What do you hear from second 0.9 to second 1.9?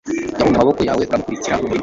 uramukurikira mu murima